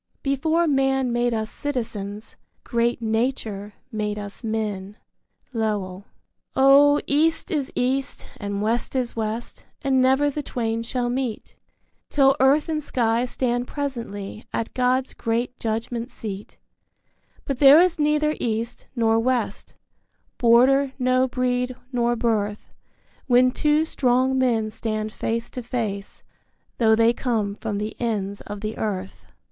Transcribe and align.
Before 0.23 0.65
man 0.67 1.13
made 1.13 1.31
us 1.31 1.51
citizens, 1.51 2.35
great 2.63 3.03
Nature 3.03 3.75
made 3.91 4.17
us 4.17 4.43
men 4.43 4.97
Lowell. 5.53 6.05
Oh, 6.55 6.99
East 7.05 7.51
is 7.51 7.71
East, 7.75 8.27
and 8.37 8.63
West 8.63 8.95
is 8.95 9.15
West, 9.15 9.67
and 9.83 10.01
never 10.01 10.31
the 10.31 10.41
twain 10.41 10.81
shall 10.81 11.07
meet 11.07 11.55
Till 12.09 12.35
earth 12.39 12.67
and 12.67 12.81
sky 12.81 13.25
stand 13.25 13.67
presently 13.67 14.43
at 14.51 14.73
God's 14.73 15.13
great 15.13 15.55
judgment 15.59 16.09
seat; 16.09 16.57
But 17.45 17.59
there 17.59 17.79
is 17.79 17.99
neither 17.99 18.35
East, 18.39 18.87
nor 18.95 19.19
West, 19.19 19.75
border 20.39 20.93
nor 20.97 21.27
breed 21.27 21.75
nor 21.91 22.15
birth 22.15 22.73
When 23.27 23.51
two 23.51 23.85
strong 23.85 24.35
men 24.39 24.71
stand 24.71 25.11
face 25.13 25.51
to 25.51 25.61
face, 25.61 26.23
tho' 26.79 26.95
they 26.95 27.13
come 27.13 27.53
from 27.53 27.77
the 27.77 27.95
ends 27.99 28.41
of 28.41 28.61
the 28.61 28.79
earth. 28.79 29.25